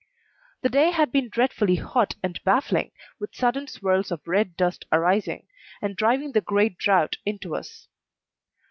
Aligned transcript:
The 0.63 0.69
day 0.69 0.89
had 0.89 1.11
been 1.11 1.29
dreadfully 1.29 1.75
hot 1.75 2.15
and 2.23 2.43
baffling, 2.43 2.89
with 3.19 3.35
sudden 3.35 3.67
swirls 3.67 4.09
of 4.09 4.27
red 4.27 4.57
dust 4.57 4.83
arising, 4.91 5.45
and 5.79 5.95
driving 5.95 6.31
the 6.31 6.41
great 6.41 6.79
drought 6.79 7.17
into 7.23 7.55
us. 7.55 7.87